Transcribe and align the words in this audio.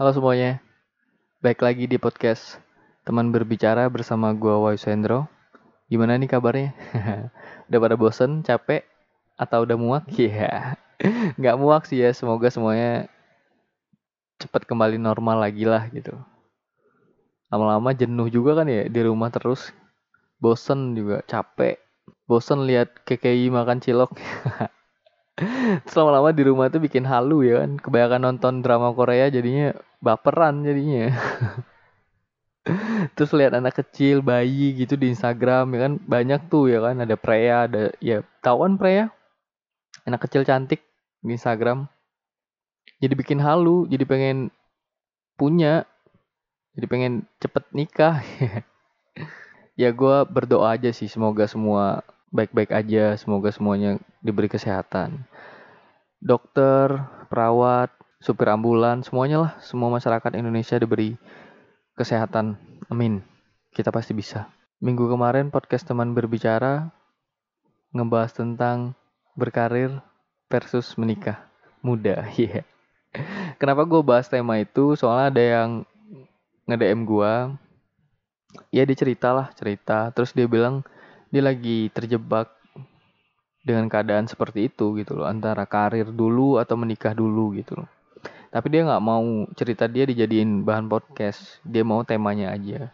Halo 0.00 0.16
semuanya, 0.16 0.64
baik 1.44 1.60
lagi 1.60 1.84
di 1.84 2.00
podcast 2.00 2.56
teman 3.04 3.28
berbicara 3.36 3.84
bersama 3.92 4.32
gua 4.32 4.56
Wai 4.56 4.80
Sendro. 4.80 5.28
Gimana 5.92 6.16
nih 6.16 6.24
kabarnya? 6.24 6.72
udah 7.68 7.78
pada 7.84 8.00
bosen, 8.00 8.40
capek, 8.40 8.80
atau 9.36 9.68
udah 9.68 9.76
muak? 9.76 10.08
Iya, 10.16 10.80
nggak 11.36 11.58
muak 11.60 11.84
sih 11.84 12.00
ya. 12.00 12.16
Semoga 12.16 12.48
semuanya 12.48 13.12
cepat 14.40 14.64
kembali 14.64 14.96
normal 14.96 15.36
lagi 15.36 15.68
lah 15.68 15.84
gitu. 15.92 16.16
Lama-lama 17.52 17.92
jenuh 17.92 18.32
juga 18.32 18.56
kan 18.56 18.72
ya 18.72 18.88
di 18.88 19.04
rumah 19.04 19.28
terus, 19.28 19.68
bosen 20.40 20.96
juga, 20.96 21.20
capek, 21.28 21.76
bosen 22.24 22.64
lihat 22.64 23.04
KKI 23.04 23.52
makan 23.52 23.84
cilok. 23.84 24.16
Terus 25.84 25.96
lama-lama 25.96 26.36
di 26.36 26.42
rumah 26.44 26.68
tuh 26.68 26.84
bikin 26.84 27.08
halu 27.08 27.48
ya 27.48 27.64
kan. 27.64 27.80
Kebanyakan 27.80 28.20
nonton 28.20 28.60
drama 28.60 28.92
Korea 28.92 29.32
jadinya 29.32 29.72
baperan 30.04 30.60
jadinya. 30.60 31.08
Terus 33.16 33.32
lihat 33.32 33.56
anak 33.56 33.80
kecil, 33.80 34.20
bayi 34.20 34.76
gitu 34.76 35.00
di 35.00 35.08
Instagram 35.08 35.72
ya 35.72 35.78
kan 35.88 35.92
banyak 35.96 36.40
tuh 36.52 36.68
ya 36.68 36.84
kan 36.84 37.00
ada 37.00 37.16
Freya, 37.16 37.64
ada 37.64 37.88
ya 38.04 38.20
tawan 38.44 38.76
Freya. 38.76 39.08
Anak 40.04 40.28
kecil 40.28 40.44
cantik 40.44 40.84
di 41.24 41.32
Instagram. 41.32 41.88
Jadi 43.00 43.16
bikin 43.16 43.40
halu, 43.40 43.88
jadi 43.88 44.04
pengen 44.04 44.52
punya. 45.40 45.88
Jadi 46.76 46.86
pengen 46.86 47.12
cepet 47.40 47.64
nikah. 47.72 48.20
ya 49.80 49.88
gue 49.88 50.16
berdoa 50.28 50.76
aja 50.76 50.92
sih 50.92 51.08
semoga 51.08 51.48
semua 51.48 52.04
baik-baik 52.28 52.76
aja, 52.76 53.16
semoga 53.16 53.48
semuanya 53.48 53.96
diberi 54.20 54.48
kesehatan. 54.48 55.24
Dokter, 56.20 57.08
perawat, 57.32 57.92
supir 58.20 58.52
ambulan, 58.52 59.00
semuanya 59.00 59.48
lah, 59.48 59.52
semua 59.64 59.88
masyarakat 59.88 60.36
Indonesia 60.36 60.76
diberi 60.76 61.16
kesehatan. 61.96 62.60
Amin. 62.92 63.24
Kita 63.72 63.88
pasti 63.88 64.12
bisa. 64.12 64.52
Minggu 64.80 65.08
kemarin 65.08 65.48
podcast 65.48 65.88
teman 65.88 66.12
berbicara 66.12 66.92
ngebahas 67.92 68.32
tentang 68.32 68.92
berkarir 69.36 70.04
versus 70.52 70.96
menikah 71.00 71.40
muda. 71.80 72.28
Iya. 72.36 72.62
Yeah. 72.62 72.66
Kenapa 73.58 73.82
gue 73.88 74.00
bahas 74.06 74.30
tema 74.30 74.60
itu? 74.62 74.94
Soalnya 74.94 75.26
ada 75.34 75.42
yang 75.42 75.70
nge-DM 76.70 77.02
gue. 77.02 77.34
Ya 78.70 78.82
dia 78.86 78.96
cerita 78.98 79.34
lah, 79.34 79.50
cerita. 79.54 80.14
Terus 80.14 80.30
dia 80.30 80.46
bilang, 80.46 80.86
dia 81.34 81.42
lagi 81.42 81.90
terjebak 81.90 82.50
dengan 83.60 83.86
keadaan 83.92 84.24
seperti 84.24 84.72
itu 84.72 84.96
gitu 84.96 85.20
loh 85.20 85.28
antara 85.28 85.68
karir 85.68 86.08
dulu 86.08 86.56
atau 86.56 86.80
menikah 86.80 87.12
dulu 87.12 87.52
gitu 87.56 87.76
loh. 87.76 87.88
Tapi 88.50 88.66
dia 88.72 88.82
nggak 88.82 89.04
mau 89.04 89.46
cerita 89.54 89.86
dia 89.86 90.08
dijadiin 90.08 90.66
bahan 90.66 90.90
podcast 90.90 91.62
dia 91.62 91.86
mau 91.86 92.02
temanya 92.02 92.50
aja. 92.56 92.90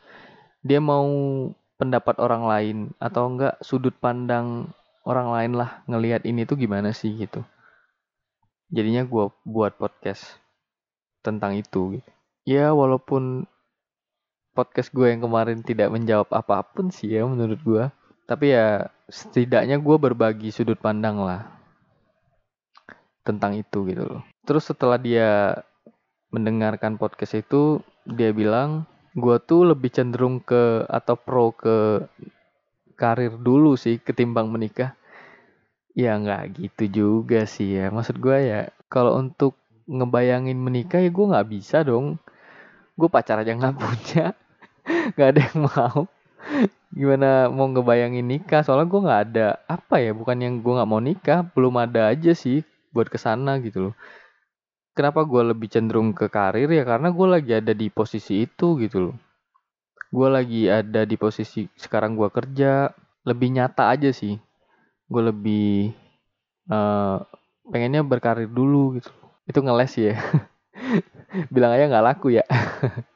Dia 0.61 0.81
mau 0.83 1.07
pendapat 1.81 2.19
orang 2.21 2.45
lain 2.45 2.77
atau 2.99 3.31
enggak 3.31 3.55
sudut 3.63 3.95
pandang 3.97 4.69
orang 5.07 5.29
lain 5.31 5.53
lah 5.55 5.81
ngelihat 5.87 6.27
ini 6.27 6.45
tuh 6.45 6.59
gimana 6.59 6.91
sih 6.91 7.15
gitu. 7.15 7.47
Jadinya 8.69 9.07
gue 9.07 9.31
buat 9.47 9.79
podcast 9.79 10.27
tentang 11.23 11.55
itu 11.55 12.03
gitu. 12.03 12.11
Ya 12.47 12.75
walaupun 12.75 13.47
podcast 14.57 14.91
gue 14.91 15.13
yang 15.13 15.23
kemarin 15.23 15.61
tidak 15.61 15.93
menjawab 15.93 16.33
apa 16.33 16.65
pun 16.65 16.89
sih 16.89 17.13
ya 17.13 17.29
menurut 17.29 17.61
gue 17.61 17.85
tapi 18.27 18.51
ya 18.51 18.91
setidaknya 19.07 19.79
gue 19.79 19.97
berbagi 20.03 20.51
sudut 20.51 20.77
pandang 20.83 21.23
lah 21.23 21.47
tentang 23.23 23.55
itu 23.59 23.87
gitu 23.87 24.03
loh. 24.03 24.23
Terus 24.47 24.71
setelah 24.71 24.99
dia 24.99 25.63
mendengarkan 26.31 26.99
podcast 26.99 27.39
itu, 27.39 27.83
dia 28.07 28.31
bilang 28.31 28.87
gue 29.15 29.39
tuh 29.43 29.75
lebih 29.75 29.91
cenderung 29.95 30.43
ke 30.43 30.87
atau 30.87 31.19
pro 31.19 31.55
ke 31.55 32.07
karir 32.99 33.35
dulu 33.39 33.79
sih 33.79 33.99
ketimbang 34.03 34.51
menikah. 34.51 34.95
Ya 35.97 36.15
nggak 36.19 36.59
gitu 36.59 36.85
juga 36.91 37.47
sih 37.47 37.79
ya. 37.79 37.91
Maksud 37.91 38.19
gue 38.19 38.39
ya 38.43 38.61
kalau 38.91 39.19
untuk 39.19 39.59
ngebayangin 39.87 40.59
menikah 40.59 40.99
ya 41.03 41.11
gue 41.11 41.27
nggak 41.31 41.49
bisa 41.51 41.83
dong. 41.83 42.19
Gue 42.99 43.07
pacar 43.07 43.43
aja 43.43 43.55
nggak 43.55 43.77
punya, 43.77 44.33
nggak 45.15 45.29
ada 45.31 45.41
yang 45.47 45.61
mau 45.69 46.09
gimana 46.97 47.53
mau 47.53 47.69
ngebayangin 47.69 48.25
nikah? 48.25 48.65
Soalnya 48.65 48.89
gue 48.89 49.01
nggak 49.05 49.23
ada 49.29 49.49
apa 49.69 50.01
ya 50.01 50.17
bukan 50.17 50.37
yang 50.41 50.55
gue 50.65 50.73
nggak 50.73 50.89
mau 50.89 50.99
nikah 51.05 51.45
belum 51.53 51.77
ada 51.77 52.09
aja 52.09 52.33
sih 52.33 52.65
buat 52.97 53.13
ke 53.13 53.21
sana 53.21 53.61
gitu 53.61 53.93
loh. 53.93 53.95
Kenapa 54.97 55.29
gue 55.29 55.53
lebih 55.53 55.69
cenderung 55.69 56.17
ke 56.17 56.33
karir 56.33 56.73
ya? 56.73 56.81
Karena 56.89 57.13
gue 57.13 57.27
lagi 57.29 57.53
ada 57.53 57.77
di 57.77 57.93
posisi 57.93 58.49
itu 58.49 58.81
gitu 58.81 59.13
loh. 59.13 59.15
Gue 60.09 60.29
lagi 60.33 60.73
ada 60.73 61.05
di 61.05 61.21
posisi 61.21 61.69
sekarang 61.77 62.17
gue 62.17 62.33
kerja 62.33 62.89
lebih 63.29 63.53
nyata 63.53 63.93
aja 63.93 64.09
sih. 64.09 64.41
Gue 65.05 65.23
lebih 65.29 65.93
uh, 66.73 67.21
pengennya 67.69 68.01
berkarir 68.01 68.49
dulu 68.49 68.97
gitu 68.97 69.13
itu 69.45 69.61
ngeles 69.61 69.93
ya. 70.01 70.17
Bilang 71.53 71.77
aja 71.77 71.85
nggak 71.93 72.07
laku 72.09 72.41
ya 72.41 72.45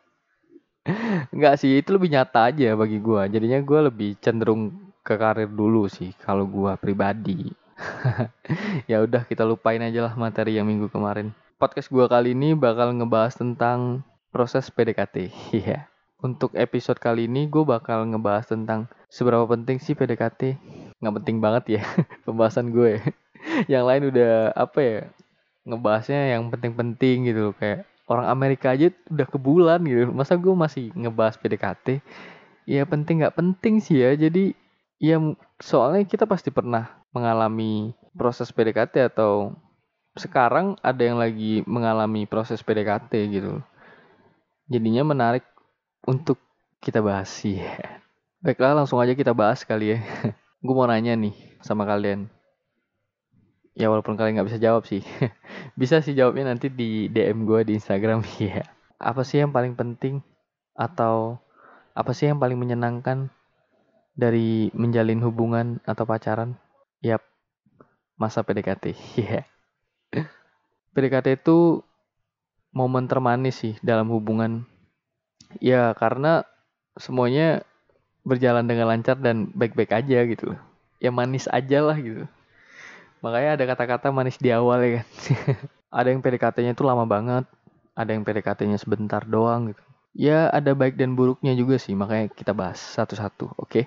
Enggak 1.35 1.55
sih, 1.61 1.79
itu 1.81 1.91
lebih 1.95 2.11
nyata 2.13 2.51
aja 2.53 2.75
bagi 2.75 2.99
gue. 2.99 3.23
Jadinya 3.31 3.59
gue 3.63 3.81
lebih 3.91 4.11
cenderung 4.19 4.91
ke 5.01 5.15
karir 5.17 5.49
dulu 5.49 5.89
sih 5.89 6.13
kalau 6.21 6.45
gue 6.47 6.73
pribadi. 6.77 7.51
ya 8.91 9.01
udah 9.01 9.25
kita 9.25 9.43
lupain 9.49 9.81
aja 9.81 10.11
lah 10.11 10.15
materi 10.15 10.61
yang 10.61 10.69
minggu 10.69 10.93
kemarin. 10.93 11.33
Podcast 11.57 11.89
gue 11.93 12.05
kali 12.09 12.33
ini 12.37 12.53
bakal 12.57 12.93
ngebahas 12.97 13.37
tentang 13.37 14.05
proses 14.33 14.69
PDKT. 14.71 15.31
Iya. 15.61 15.89
Untuk 16.21 16.53
episode 16.53 17.01
kali 17.01 17.25
ini 17.33 17.49
gue 17.49 17.65
bakal 17.65 18.05
ngebahas 18.05 18.53
tentang 18.53 18.93
seberapa 19.09 19.49
penting 19.49 19.81
sih 19.81 19.97
PDKT. 19.97 20.61
Nggak 21.01 21.15
penting 21.25 21.37
banget 21.41 21.81
ya 21.81 21.83
pembahasan 22.29 22.73
gue. 22.73 23.01
yang 23.73 23.89
lain 23.89 24.13
udah 24.13 24.53
apa 24.53 24.79
ya 24.85 25.01
ngebahasnya 25.65 26.37
yang 26.37 26.53
penting-penting 26.53 27.33
gitu 27.33 27.41
loh 27.49 27.55
kayak 27.57 27.89
orang 28.11 28.27
Amerika 28.27 28.75
aja 28.75 28.91
udah 29.07 29.27
ke 29.31 29.39
bulan 29.39 29.79
gitu. 29.87 30.11
Masa 30.11 30.35
gue 30.35 30.51
masih 30.51 30.91
ngebahas 30.99 31.39
PDKT 31.39 32.03
ya 32.67 32.83
penting 32.85 33.23
nggak 33.23 33.39
penting 33.39 33.79
sih 33.79 34.03
ya. 34.03 34.19
Jadi 34.19 34.59
ya 34.99 35.17
soalnya 35.63 36.03
kita 36.05 36.27
pasti 36.27 36.51
pernah 36.51 36.91
mengalami 37.15 37.95
proses 38.19 38.51
PDKT 38.51 39.15
atau 39.15 39.55
sekarang 40.19 40.75
ada 40.83 41.03
yang 41.07 41.23
lagi 41.23 41.63
mengalami 41.71 42.27
proses 42.27 42.59
PDKT 42.67 43.13
gitu. 43.31 43.63
Jadinya 44.67 45.07
menarik 45.07 45.47
untuk 46.03 46.43
kita 46.83 46.99
bahas 46.99 47.31
sih. 47.31 47.63
Baiklah 48.43 48.75
langsung 48.75 48.99
aja 48.99 49.15
kita 49.15 49.31
bahas 49.31 49.63
kali 49.63 49.95
ya. 49.95 49.99
Gue 50.65 50.75
mau 50.75 50.91
nanya 50.91 51.15
nih 51.15 51.33
sama 51.63 51.87
kalian 51.87 52.40
ya 53.75 53.87
walaupun 53.91 54.19
kalian 54.19 54.41
nggak 54.41 54.49
bisa 54.51 54.61
jawab 54.61 54.85
sih. 54.87 55.03
Bisa 55.81 56.03
sih 56.05 56.13
jawabnya 56.13 56.53
nanti 56.53 56.69
di 56.69 57.09
DM 57.09 57.47
gue 57.49 57.65
di 57.65 57.73
Instagram 57.79 58.21
ya 58.43 58.67
apa 59.01 59.25
sih 59.25 59.41
yang 59.41 59.55
paling 59.55 59.73
penting 59.79 60.21
atau 60.77 61.41
apa 61.97 62.13
sih 62.13 62.29
yang 62.29 62.37
paling 62.37 62.61
menyenangkan 62.61 63.33
dari 64.13 64.69
menjalin 64.77 65.23
hubungan 65.25 65.81
atau 65.89 66.05
pacaran? 66.05 66.59
Yap 67.01 67.25
masa 68.21 68.45
PDKT 68.45 68.93
ya 69.25 69.43
PDKT 70.93 71.41
itu 71.41 71.81
momen 72.75 73.09
termanis 73.09 73.63
sih 73.63 73.75
dalam 73.81 74.13
hubungan. 74.13 74.69
Ya 75.59 75.97
karena 75.99 76.47
semuanya 76.99 77.65
berjalan 78.23 78.69
dengan 78.69 78.91
lancar 78.91 79.17
dan 79.17 79.49
baik-baik 79.57 79.91
aja 79.97 80.23
gitu 80.29 80.55
ya 81.01 81.09
manis 81.09 81.49
aja 81.49 81.81
lah 81.81 81.97
gitu 81.97 82.29
Makanya 83.21 83.61
ada 83.61 83.65
kata-kata 83.69 84.09
manis 84.13 84.41
di 84.41 84.49
awal 84.49 84.81
ya 84.81 84.91
kan. 85.01 85.07
ada 86.01 86.09
yang 86.09 86.21
PDKT-nya 86.25 86.73
itu 86.73 86.85
lama 86.85 87.05
banget, 87.05 87.45
ada 87.93 88.11
yang 88.17 88.25
PDKT-nya 88.25 88.81
sebentar 88.81 89.21
doang 89.29 89.73
gitu. 89.73 89.83
Ya 90.11 90.51
ada 90.51 90.75
baik 90.75 90.99
dan 90.99 91.15
buruknya 91.15 91.55
juga 91.55 91.79
sih, 91.79 91.95
makanya 91.95 92.33
kita 92.35 92.51
bahas 92.51 92.81
satu-satu, 92.81 93.55
oke? 93.55 93.71
Okay? 93.71 93.85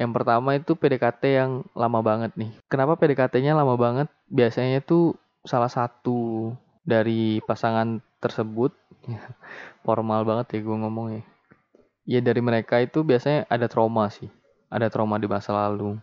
Yang 0.00 0.10
pertama 0.16 0.56
itu 0.56 0.72
PDKT 0.72 1.22
yang 1.28 1.50
lama 1.76 2.00
banget 2.00 2.32
nih. 2.32 2.56
Kenapa 2.72 2.96
PDKT-nya 2.96 3.52
lama 3.52 3.76
banget? 3.76 4.08
Biasanya 4.32 4.80
itu 4.80 5.12
salah 5.44 5.68
satu 5.68 6.50
dari 6.80 7.44
pasangan 7.44 8.00
tersebut, 8.16 8.72
formal 9.84 10.24
banget 10.24 10.56
ya 10.56 10.60
gue 10.64 10.76
ngomongnya. 10.80 11.22
Ya 12.08 12.24
dari 12.24 12.40
mereka 12.40 12.80
itu 12.80 13.04
biasanya 13.04 13.44
ada 13.52 13.68
trauma 13.68 14.08
sih, 14.08 14.32
ada 14.72 14.88
trauma 14.88 15.20
di 15.20 15.28
masa 15.28 15.52
lalu 15.52 16.00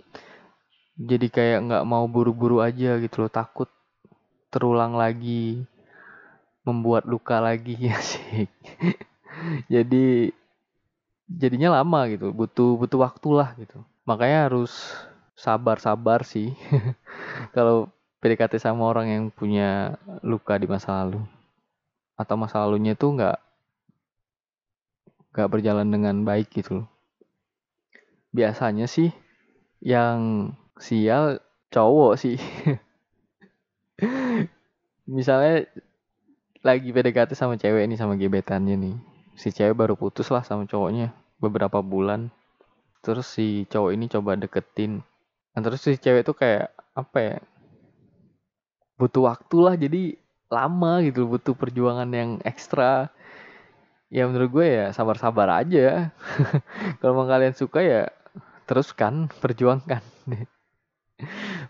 jadi 0.97 1.27
kayak 1.29 1.59
nggak 1.69 1.83
mau 1.85 2.09
buru-buru 2.09 2.57
aja 2.65 2.97
gitu 2.97 3.21
loh 3.21 3.29
takut 3.29 3.69
terulang 4.49 4.97
lagi 4.97 5.61
membuat 6.65 7.05
luka 7.05 7.37
lagi 7.37 7.77
ya 7.87 7.97
sih. 8.01 8.49
Jadi 9.69 10.33
jadinya 11.29 11.79
lama 11.79 12.09
gitu 12.09 12.33
butuh 12.33 12.73
butuh 12.75 12.99
waktu 13.05 13.29
lah 13.31 13.53
gitu. 13.61 13.85
Makanya 14.09 14.49
harus 14.49 14.73
sabar-sabar 15.37 16.25
sih 16.25 16.57
kalau 17.55 17.93
PDKT 18.17 18.57
sama 18.57 18.89
orang 18.89 19.07
yang 19.13 19.23
punya 19.29 20.01
luka 20.25 20.57
di 20.57 20.65
masa 20.65 21.05
lalu. 21.05 21.21
Atau 22.17 22.33
masa 22.33 22.65
lalunya 22.65 22.97
tuh 22.97 23.13
nggak 23.13 23.37
nggak 25.37 25.51
berjalan 25.53 25.85
dengan 25.85 26.25
baik 26.25 26.49
gitu 26.49 26.81
loh. 26.81 26.87
Biasanya 28.33 28.89
sih 28.89 29.13
yang 29.77 30.49
sial 30.81 31.41
cowok 31.73 32.13
sih. 32.19 32.37
Misalnya 35.07 35.67
lagi 36.65 36.89
PDKT 36.91 37.31
sama 37.33 37.55
cewek 37.55 37.87
ini 37.87 37.95
sama 37.95 38.19
gebetannya 38.19 38.75
nih. 38.75 38.95
Si 39.37 39.53
cewek 39.53 39.77
baru 39.77 39.93
putus 39.95 40.27
lah 40.33 40.43
sama 40.43 40.65
cowoknya 40.67 41.13
beberapa 41.39 41.79
bulan. 41.79 42.33
Terus 43.05 43.29
si 43.29 43.69
cowok 43.69 43.91
ini 43.93 44.05
coba 44.09 44.35
deketin. 44.35 44.99
Nah, 45.55 45.61
terus 45.63 45.81
si 45.85 45.95
cewek 45.95 46.27
tuh 46.27 46.35
kayak 46.35 46.73
apa 46.97 47.17
ya? 47.17 47.37
Butuh 48.97 49.29
waktu 49.29 49.57
lah 49.61 49.75
jadi 49.77 50.17
lama 50.47 51.03
gitu 51.03 51.27
butuh 51.27 51.53
perjuangan 51.53 52.07
yang 52.07 52.39
ekstra 52.47 53.11
ya 54.07 54.23
menurut 54.23 54.49
gue 54.51 54.67
ya 54.67 54.85
sabar-sabar 54.95 55.51
aja 55.51 56.15
kalau 57.03 57.27
kalian 57.27 57.51
suka 57.51 57.83
ya 57.83 58.07
teruskan 58.63 59.27
perjuangkan 59.43 59.99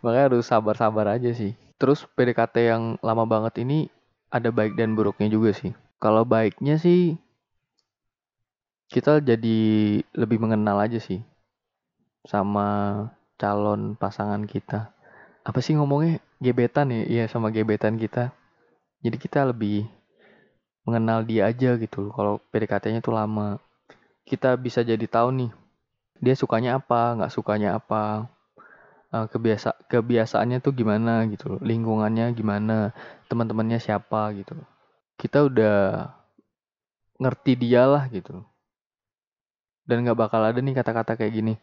makanya 0.04 0.34
harus 0.34 0.46
sabar-sabar 0.48 1.18
aja 1.18 1.32
sih. 1.32 1.56
Terus 1.78 2.04
PDKT 2.18 2.56
yang 2.68 2.84
lama 3.06 3.24
banget 3.24 3.64
ini 3.64 3.88
ada 4.28 4.52
baik 4.52 4.76
dan 4.76 4.98
buruknya 4.98 5.32
juga 5.32 5.56
sih. 5.56 5.72
Kalau 5.98 6.28
baiknya 6.28 6.78
sih 6.78 7.18
kita 8.88 9.20
jadi 9.20 9.60
lebih 10.16 10.40
mengenal 10.40 10.80
aja 10.80 11.00
sih 11.00 11.20
sama 12.24 12.68
calon 13.36 13.96
pasangan 13.96 14.44
kita. 14.48 14.92
Apa 15.48 15.60
sih 15.64 15.76
ngomongnya? 15.76 16.20
Gebetan 16.38 16.92
ya? 16.94 17.02
Iya 17.08 17.24
sama 17.32 17.50
gebetan 17.50 17.98
kita. 17.98 18.36
Jadi 19.02 19.18
kita 19.18 19.48
lebih 19.48 19.88
mengenal 20.88 21.24
dia 21.28 21.50
aja 21.50 21.76
gitu 21.76 22.12
kalau 22.16 22.40
PDKT-nya 22.52 23.00
tuh 23.00 23.16
lama. 23.16 23.60
Kita 24.28 24.60
bisa 24.60 24.84
jadi 24.84 25.04
tahu 25.08 25.32
nih 25.32 25.52
dia 26.18 26.34
sukanya 26.34 26.82
apa 26.82 27.14
nggak 27.14 27.34
sukanya 27.34 27.78
apa 27.78 28.26
uh, 29.14 29.26
kebiasa 29.30 29.88
kebiasaannya 29.92 30.60
tuh 30.60 30.74
gimana 30.74 31.28
gitu 31.32 31.60
lingkungannya 31.62 32.34
gimana 32.34 32.92
teman-temannya 33.28 33.80
siapa 33.80 34.34
gitu 34.36 34.56
kita 35.18 35.48
udah 35.48 36.10
ngerti 37.18 37.54
dia 37.58 37.90
lah 37.90 38.06
gitu 38.10 38.46
dan 39.88 40.04
nggak 40.04 40.20
bakal 40.20 40.44
ada 40.44 40.60
nih 40.60 40.76
kata-kata 40.76 41.16
kayak 41.16 41.34
gini 41.34 41.54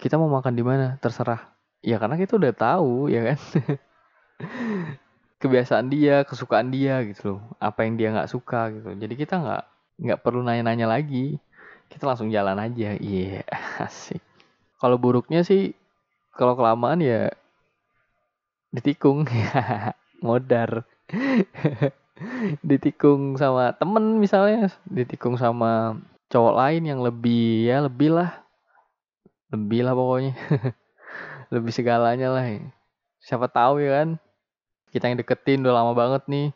kita 0.00 0.18
mau 0.18 0.28
makan 0.28 0.54
di 0.56 0.64
mana 0.64 0.98
terserah 0.98 1.54
ya 1.84 2.00
karena 2.00 2.16
kita 2.18 2.40
udah 2.40 2.52
tahu 2.56 3.12
ya 3.12 3.32
kan 3.32 3.38
kebiasaan 5.44 5.92
dia, 5.92 6.24
kesukaan 6.24 6.72
dia 6.72 7.04
gitu 7.04 7.36
loh. 7.36 7.40
Apa 7.60 7.84
yang 7.84 8.00
dia 8.00 8.08
nggak 8.16 8.32
suka 8.32 8.72
gitu. 8.72 8.96
Jadi 8.96 9.14
kita 9.20 9.36
nggak 9.36 9.64
nggak 10.00 10.20
perlu 10.24 10.40
nanya-nanya 10.40 10.88
lagi. 10.88 11.36
Kita 11.92 12.08
langsung 12.08 12.32
jalan 12.32 12.56
aja. 12.56 12.96
Iya, 12.96 13.44
yeah, 13.44 13.84
asik. 13.84 14.24
Kalau 14.80 14.96
buruknya 14.96 15.44
sih 15.44 15.76
kalau 16.34 16.54
kelamaan 16.58 17.00
ya 17.00 17.30
ditikung. 18.74 19.26
Modar. 20.24 20.88
ditikung 22.62 23.36
sama 23.36 23.74
temen 23.76 24.22
misalnya, 24.22 24.70
ditikung 24.86 25.34
sama 25.36 25.98
cowok 26.30 26.54
lain 26.54 26.82
yang 26.86 27.00
lebih 27.02 27.68
ya 27.68 27.84
lebih 27.84 28.14
lah. 28.14 28.30
Lebih 29.52 29.80
lah 29.84 29.94
pokoknya. 29.94 30.32
lebih 31.54 31.72
segalanya 31.74 32.32
lah. 32.32 32.46
Siapa 33.20 33.50
tahu 33.50 33.82
ya 33.82 34.02
kan 34.02 34.08
kita 34.94 35.10
yang 35.10 35.18
deketin 35.18 35.66
udah 35.66 35.74
lama 35.74 35.92
banget 35.92 36.22
nih 36.30 36.46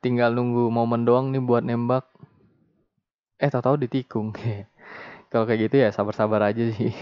tinggal 0.00 0.32
nunggu 0.32 0.72
momen 0.72 1.04
doang 1.04 1.28
nih 1.28 1.44
buat 1.44 1.60
nembak 1.60 2.08
eh 3.36 3.52
tau 3.52 3.76
ditikung 3.76 4.32
kalau 5.30 5.44
kayak 5.44 5.68
gitu 5.68 5.84
ya 5.84 5.92
sabar-sabar 5.92 6.48
aja 6.48 6.64
sih 6.72 6.96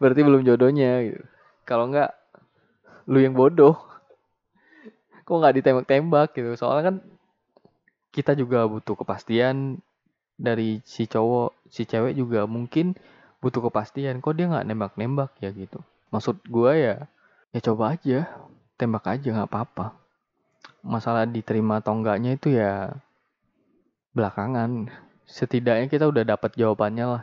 berarti 0.00 0.20
belum 0.24 0.42
jodohnya 0.46 1.04
gitu. 1.04 1.22
Kalau 1.68 1.90
enggak 1.90 2.16
lu 3.10 3.18
yang 3.20 3.34
bodoh. 3.34 3.76
Kok 5.26 5.36
nggak 5.38 5.54
ditembak-tembak 5.62 6.28
gitu? 6.34 6.58
Soalnya 6.58 6.90
kan 6.90 6.96
kita 8.10 8.34
juga 8.34 8.66
butuh 8.66 8.98
kepastian 8.98 9.78
dari 10.34 10.82
si 10.82 11.06
cowok 11.06 11.54
si 11.70 11.86
cewek 11.86 12.18
juga 12.18 12.46
mungkin 12.50 12.98
butuh 13.38 13.70
kepastian. 13.70 14.18
Kok 14.18 14.34
dia 14.34 14.46
nggak 14.50 14.66
nembak-nembak 14.66 15.30
ya 15.38 15.54
gitu? 15.54 15.78
Maksud 16.10 16.42
gue 16.46 16.72
ya 16.74 16.96
ya 17.54 17.60
coba 17.62 17.94
aja. 17.94 18.26
Tembak 18.74 19.06
aja 19.06 19.28
nggak 19.30 19.50
apa-apa. 19.50 19.94
Masalah 20.80 21.28
diterima 21.28 21.84
atau 21.84 21.94
enggaknya 21.94 22.34
itu 22.34 22.50
ya 22.56 22.96
belakangan. 24.16 24.90
Setidaknya 25.30 25.86
kita 25.86 26.10
udah 26.10 26.26
dapat 26.26 26.58
jawabannya 26.58 27.06
lah 27.06 27.22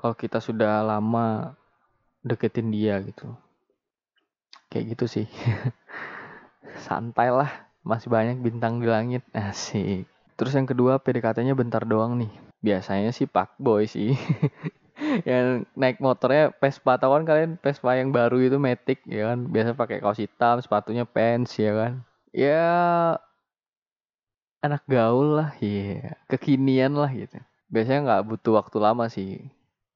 kalau 0.00 0.16
kita 0.16 0.40
sudah 0.40 0.80
lama 0.80 1.52
deketin 2.24 2.72
dia 2.72 2.96
gitu. 3.04 3.28
Kayak 4.72 4.96
gitu 4.96 5.04
sih. 5.20 5.26
Santai 6.88 7.28
lah 7.28 7.68
masih 7.84 8.08
banyak 8.08 8.40
bintang 8.40 8.80
di 8.80 8.88
langit. 8.88 9.20
Asik. 9.36 10.08
Terus 10.40 10.56
yang 10.56 10.64
kedua 10.64 10.96
PDKT-nya 11.04 11.52
bentar 11.52 11.84
doang 11.84 12.16
nih. 12.16 12.32
Biasanya 12.64 13.12
sih 13.12 13.28
pak 13.28 13.60
boy 13.60 13.84
sih. 13.84 14.16
Yang 15.28 15.64
naik 15.72 15.96
motornya 15.96 16.52
Vespa 16.60 17.00
tau 17.00 17.16
kan 17.16 17.24
kalian 17.24 17.56
Vespa 17.64 17.96
yang 17.96 18.12
baru 18.12 18.36
itu 18.36 18.60
Matic 18.60 19.00
ya 19.08 19.32
kan? 19.32 19.48
Biasa 19.48 19.72
pakai 19.72 19.96
kaos 19.96 20.20
hitam 20.20 20.60
sepatunya 20.60 21.08
pants 21.08 21.56
ya 21.56 21.72
kan? 21.72 21.92
Ya 22.36 22.68
anak 24.60 24.84
gaul 24.84 25.40
lah 25.40 25.56
ya 25.56 26.04
yeah. 26.04 26.20
kekinian 26.28 26.92
lah 26.92 27.08
gitu. 27.16 27.40
Biasanya 27.72 28.00
nggak 28.04 28.24
butuh 28.28 28.60
waktu 28.60 28.76
lama 28.76 29.08
sih 29.08 29.40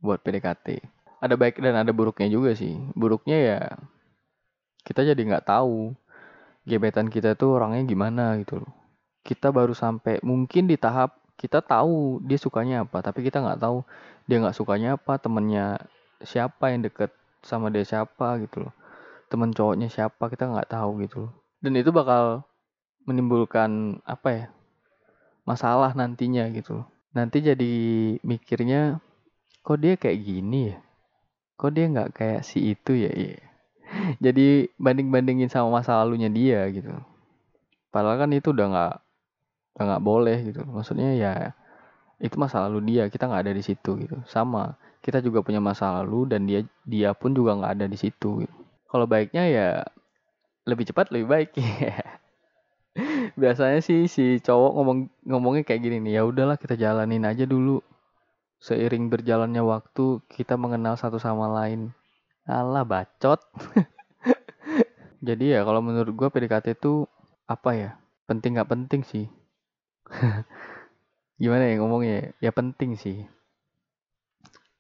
buat 0.05 0.21
PDKT 0.21 0.85
ada 1.25 1.41
baik 1.41 1.57
dan 1.65 1.81
ada 1.81 1.89
buruknya 1.97 2.29
juga 2.29 2.53
sih. 2.53 2.77
Buruknya 2.93 3.39
ya 3.41 3.61
kita 4.85 5.01
jadi 5.09 5.17
nggak 5.17 5.49
tahu 5.49 5.97
gebetan 6.69 7.09
kita 7.09 7.33
tuh 7.33 7.57
orangnya 7.57 7.81
gimana 7.89 8.37
gitu 8.45 8.61
loh. 8.61 8.73
Kita 9.25 9.49
baru 9.49 9.73
sampai 9.73 10.21
mungkin 10.21 10.69
di 10.69 10.77
tahap 10.77 11.17
kita 11.41 11.65
tahu 11.65 12.21
dia 12.21 12.37
sukanya 12.37 12.85
apa 12.85 13.01
tapi 13.01 13.25
kita 13.25 13.41
nggak 13.41 13.59
tahu 13.65 13.83
dia 14.29 14.37
nggak 14.39 14.55
sukanya 14.55 15.01
apa 15.01 15.17
temennya 15.17 15.81
siapa 16.23 16.71
yang 16.71 16.85
deket 16.85 17.11
sama 17.41 17.73
dia 17.73 17.89
siapa 17.89 18.37
gitu 18.45 18.69
loh. 18.69 18.75
Temen 19.33 19.57
cowoknya 19.57 19.89
siapa 19.89 20.29
kita 20.29 20.45
nggak 20.45 20.77
tahu 20.77 21.09
gitu 21.09 21.29
loh. 21.29 21.33
Dan 21.65 21.81
itu 21.81 21.89
bakal 21.89 22.45
menimbulkan 23.09 24.01
apa 24.05 24.29
ya 24.29 24.47
masalah 25.49 25.97
nantinya 25.97 26.53
gitu 26.53 26.85
loh. 26.85 26.87
Nanti 27.17 27.41
jadi 27.41 27.73
mikirnya 28.21 29.01
kok 29.65 29.81
dia 29.81 29.97
kayak 29.97 30.21
gini 30.21 30.61
ya? 30.71 30.77
Kok 31.57 31.71
dia 31.73 31.85
nggak 31.89 32.11
kayak 32.13 32.41
si 32.45 32.77
itu 32.77 32.93
ya 32.93 33.11
iya. 33.11 33.41
jadi 34.25 34.69
banding 34.77 35.09
bandingin 35.09 35.49
sama 35.49 35.81
masa 35.81 35.97
lalunya 35.97 36.29
dia 36.29 36.69
gitu. 36.69 36.93
Padahal 37.89 38.21
kan 38.21 38.31
itu 38.37 38.53
udah 38.53 38.67
nggak 38.69 38.95
nggak 39.81 40.03
boleh 40.05 40.39
gitu. 40.53 40.61
Maksudnya 40.69 41.11
ya 41.17 41.33
itu 42.21 42.37
masa 42.37 42.69
lalu 42.69 42.95
dia 42.95 43.09
kita 43.09 43.25
nggak 43.25 43.43
ada 43.49 43.53
di 43.57 43.65
situ 43.65 43.97
gitu. 44.05 44.21
Sama 44.29 44.77
kita 45.01 45.25
juga 45.25 45.41
punya 45.41 45.65
masa 45.65 46.01
lalu 46.01 46.29
dan 46.29 46.45
dia 46.45 46.61
dia 46.85 47.17
pun 47.17 47.33
juga 47.33 47.57
nggak 47.57 47.73
ada 47.81 47.87
di 47.89 47.99
situ 48.01 48.45
gitu. 48.45 48.55
kalau 48.89 49.11
baiknya 49.11 49.45
ya 49.51 49.69
lebih 50.69 50.87
cepat 50.87 51.11
lebih 51.11 51.29
baik. 51.29 51.51
Biasanya 53.41 53.83
sih 53.83 54.07
si 54.07 54.39
cowok 54.39 54.71
ngomong 54.79 54.99
ngomongnya 55.27 55.67
kayak 55.67 55.83
gini 55.83 55.99
nih 55.99 56.21
ya 56.21 56.23
udahlah 56.23 56.55
kita 56.55 56.79
jalanin 56.79 57.27
aja 57.27 57.43
dulu 57.43 57.83
seiring 58.63 59.11
berjalannya 59.11 59.63
waktu 59.63 60.23
kita 60.31 60.55
mengenal 60.59 60.99
satu 60.99 61.17
sama 61.17 61.51
lain 61.51 61.95
Allah 62.45 62.85
bacot 62.85 63.41
jadi 65.27 65.59
ya 65.59 65.61
kalau 65.65 65.81
menurut 65.81 66.13
gue 66.13 66.29
PDKT 66.29 66.77
itu 66.77 67.09
apa 67.45 67.71
ya 67.77 67.91
penting 68.29 68.57
nggak 68.57 68.71
penting 68.71 69.01
sih 69.05 69.27
Gimana 71.41 71.67
ya 71.67 71.75
ngomongnya? 71.83 72.31
Ya 72.39 72.51
penting 72.55 72.95
sih. 72.95 73.27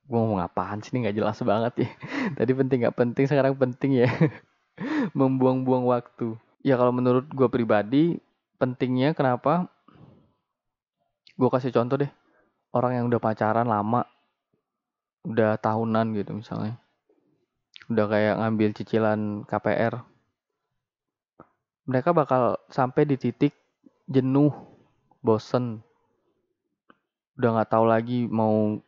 Gue 0.04 0.18
ngomong 0.20 0.44
apaan 0.44 0.84
sih 0.84 0.92
ini 0.94 1.08
nggak 1.08 1.16
jelas 1.16 1.38
banget 1.42 1.88
ya. 1.88 1.90
Tadi 2.38 2.52
penting 2.54 2.78
nggak 2.86 2.96
penting, 2.96 3.24
sekarang 3.26 3.54
penting 3.58 4.04
ya. 4.04 4.08
Membuang-buang 5.18 5.86
waktu. 5.88 6.38
Ya 6.64 6.78
kalau 6.78 6.94
menurut 6.94 7.26
gue 7.28 7.48
pribadi, 7.50 8.04
pentingnya 8.56 9.12
kenapa? 9.12 9.68
Gue 11.34 11.48
kasih 11.50 11.74
contoh 11.74 11.98
deh. 11.98 12.10
Orang 12.74 12.98
yang 12.98 13.04
udah 13.06 13.22
pacaran 13.22 13.70
lama, 13.70 14.02
udah 15.22 15.54
tahunan 15.62 16.10
gitu 16.18 16.34
misalnya. 16.34 16.74
Udah 17.86 18.10
kayak 18.10 18.34
ngambil 18.42 18.70
cicilan 18.74 19.46
KPR. 19.46 20.02
Mereka 21.86 22.10
bakal 22.10 22.58
sampai 22.66 23.06
di 23.06 23.14
titik 23.14 23.54
jenuh 24.10 24.52
bosen 25.24 25.80
udah 27.34 27.50
nggak 27.50 27.70
tahu 27.72 27.84
lagi 27.88 28.28
mau 28.28 28.78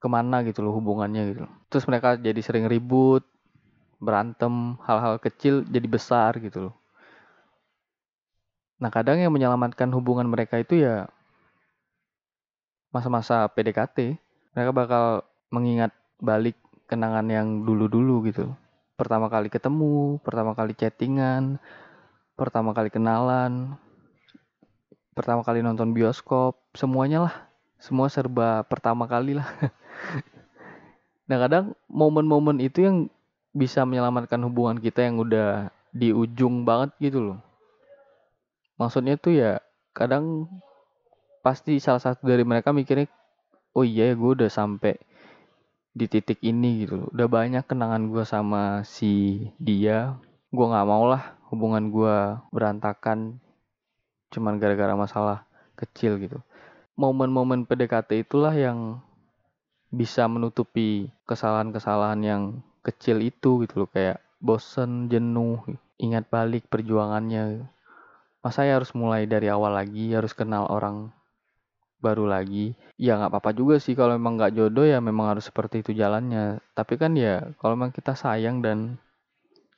ke 0.00 0.08
mana 0.10 0.42
gitu 0.42 0.64
loh 0.64 0.74
hubungannya 0.74 1.22
gitu 1.32 1.44
terus 1.70 1.84
mereka 1.86 2.18
jadi 2.18 2.40
sering 2.40 2.66
ribut 2.66 3.22
berantem 4.02 4.80
hal-hal 4.84 5.20
kecil 5.22 5.62
jadi 5.64 5.86
besar 5.86 6.40
gitu 6.40 6.70
loh 6.70 6.76
Nah 8.74 8.90
kadang 8.90 9.16
yang 9.16 9.32
menyelamatkan 9.32 9.88
hubungan 9.94 10.28
mereka 10.28 10.60
itu 10.60 10.82
ya 10.82 11.08
masa-masa 12.94 13.50
PDKT. 13.50 14.14
Mereka 14.54 14.70
bakal 14.70 15.26
mengingat 15.50 15.90
balik 16.22 16.54
kenangan 16.86 17.26
yang 17.26 17.66
dulu-dulu 17.66 18.30
gitu. 18.30 18.54
Pertama 18.94 19.26
kali 19.26 19.50
ketemu, 19.50 20.22
pertama 20.22 20.54
kali 20.54 20.78
chattingan, 20.78 21.58
pertama 22.38 22.70
kali 22.70 22.94
kenalan, 22.94 23.74
pertama 25.18 25.42
kali 25.42 25.66
nonton 25.66 25.90
bioskop, 25.90 26.54
semuanya 26.78 27.26
lah. 27.26 27.34
Semua 27.82 28.06
serba 28.06 28.62
pertama 28.62 29.10
kali 29.10 29.34
lah. 29.34 29.50
nah 31.28 31.42
kadang 31.42 31.74
momen-momen 31.90 32.62
itu 32.62 32.86
yang 32.86 33.10
bisa 33.50 33.82
menyelamatkan 33.82 34.38
hubungan 34.46 34.78
kita 34.78 35.02
yang 35.02 35.18
udah 35.18 35.74
di 35.90 36.14
ujung 36.14 36.62
banget 36.62 36.94
gitu 37.02 37.18
loh. 37.18 37.38
Maksudnya 38.78 39.18
tuh 39.18 39.34
ya 39.34 39.52
kadang 39.94 40.46
pasti 41.44 41.76
salah 41.76 42.00
satu 42.00 42.24
dari 42.24 42.40
mereka 42.40 42.72
mikirnya 42.72 43.04
oh 43.76 43.84
iya 43.84 44.10
ya 44.10 44.14
gue 44.16 44.30
udah 44.40 44.48
sampai 44.48 44.96
di 45.94 46.10
titik 46.10 46.42
ini 46.42 46.82
gitu 46.84 47.04
loh. 47.04 47.08
Udah 47.14 47.28
banyak 47.30 47.64
kenangan 47.70 48.10
gue 48.10 48.24
sama 48.26 48.82
si 48.82 49.46
dia. 49.62 50.18
Gue 50.50 50.66
nggak 50.66 50.88
mau 50.90 51.06
lah 51.06 51.38
hubungan 51.52 51.92
gue 51.94 52.16
berantakan 52.50 53.38
cuman 54.34 54.58
gara-gara 54.58 54.98
masalah 54.98 55.46
kecil 55.78 56.18
gitu. 56.18 56.42
Momen-momen 56.98 57.66
PDKT 57.66 58.26
itulah 58.26 58.54
yang 58.54 58.98
bisa 59.94 60.26
menutupi 60.26 61.10
kesalahan-kesalahan 61.30 62.20
yang 62.22 62.42
kecil 62.82 63.22
itu 63.22 63.62
gitu 63.62 63.86
loh. 63.86 63.90
Kayak 63.90 64.18
bosen 64.42 65.06
jenuh 65.06 65.62
ingat 66.02 66.26
balik 66.26 66.66
perjuangannya. 66.66 67.70
Masa 68.42 68.66
ya 68.66 68.82
harus 68.82 68.90
mulai 68.98 69.30
dari 69.30 69.46
awal 69.46 69.78
lagi 69.78 70.10
harus 70.10 70.34
kenal 70.34 70.66
orang 70.66 71.14
baru 72.04 72.28
lagi. 72.28 72.76
Ya 73.00 73.16
nggak 73.16 73.32
apa-apa 73.32 73.50
juga 73.56 73.80
sih 73.80 73.96
kalau 73.96 74.20
memang 74.20 74.36
nggak 74.36 74.52
jodoh 74.52 74.84
ya 74.84 75.00
memang 75.00 75.32
harus 75.32 75.48
seperti 75.48 75.80
itu 75.80 75.96
jalannya. 75.96 76.60
Tapi 76.76 77.00
kan 77.00 77.16
ya 77.16 77.56
kalau 77.56 77.72
memang 77.80 77.96
kita 77.96 78.12
sayang 78.12 78.60
dan 78.60 79.00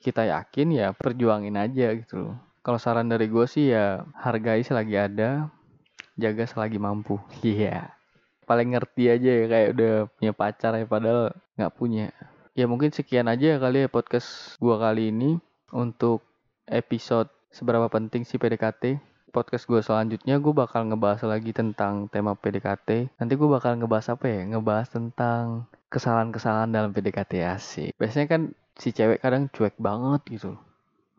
kita 0.02 0.26
yakin 0.26 0.75
ya 0.75 0.87
perjuangin 0.90 1.54
aja 1.54 1.95
gitu 1.95 2.14
loh. 2.18 2.35
Kalau 2.66 2.83
saran 2.83 3.06
dari 3.06 3.30
gue 3.30 3.47
sih 3.47 3.71
ya 3.71 4.02
hargai 4.18 4.66
selagi 4.66 4.97
ada 4.99 5.47
jaga 6.18 6.45
selagi 6.50 6.83
mampu. 6.83 7.23
Iya. 7.47 7.62
Yeah. 7.71 7.87
paling 8.47 8.78
ngerti 8.78 9.11
aja 9.11 9.30
ya 9.42 9.45
kayak 9.50 9.68
udah 9.75 9.95
punya 10.14 10.30
pacar 10.30 10.73
ya 10.78 10.87
padahal 10.87 11.35
nggak 11.59 11.75
punya. 11.75 12.14
Ya 12.54 12.71
mungkin 12.71 12.95
sekian 12.95 13.26
aja 13.26 13.54
ya 13.54 13.59
kali 13.59 13.87
ya 13.87 13.88
podcast 13.90 14.54
gue 14.62 14.76
kali 14.78 15.11
ini 15.11 15.42
untuk 15.75 16.23
episode 16.71 17.26
seberapa 17.50 17.90
penting 17.90 18.23
sih 18.23 18.38
PDKT 18.38 19.02
podcast 19.36 19.68
gue 19.68 19.84
selanjutnya 19.84 20.40
gue 20.40 20.54
bakal 20.56 20.88
ngebahas 20.88 21.28
lagi 21.28 21.52
tentang 21.52 22.08
tema 22.08 22.32
PDKT. 22.32 23.20
Nanti 23.20 23.32
gue 23.36 23.44
bakal 23.44 23.76
ngebahas 23.76 24.16
apa 24.16 24.24
ya? 24.32 24.40
Ngebahas 24.48 24.88
tentang 24.88 25.68
kesalahan-kesalahan 25.92 26.72
dalam 26.72 26.96
PDKT 26.96 27.44
asik. 27.44 27.92
Biasanya 28.00 28.32
kan 28.32 28.42
si 28.80 28.96
cewek 28.96 29.20
kadang 29.20 29.52
cuek 29.52 29.76
banget 29.76 30.40
gitu. 30.40 30.56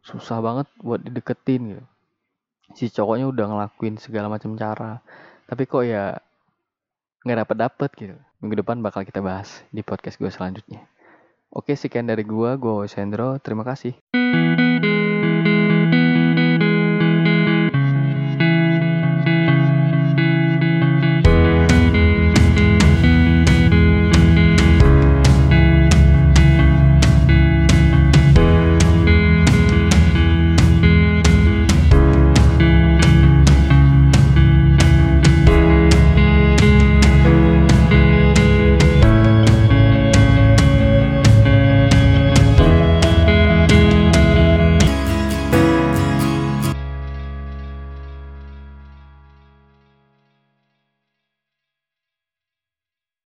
Susah 0.02 0.42
banget 0.42 0.66
buat 0.82 0.98
dideketin 1.06 1.78
gitu. 1.78 1.84
Si 2.74 2.90
cowoknya 2.90 3.30
udah 3.30 3.46
ngelakuin 3.54 4.02
segala 4.02 4.34
macam 4.34 4.58
cara. 4.58 5.06
Tapi 5.46 5.70
kok 5.70 5.86
ya 5.86 6.18
nggak 7.22 7.38
dapet 7.46 7.58
dapet 7.62 7.90
gitu. 8.02 8.18
Minggu 8.42 8.66
depan 8.66 8.82
bakal 8.82 9.06
kita 9.06 9.22
bahas 9.22 9.62
di 9.70 9.86
podcast 9.86 10.18
gue 10.18 10.34
selanjutnya. 10.34 10.90
Oke, 11.54 11.78
sekian 11.78 12.10
dari 12.10 12.26
gue. 12.26 12.50
Gue 12.58 12.90
Sendro. 12.90 13.38
Terima 13.38 13.62
kasih. 13.62 13.94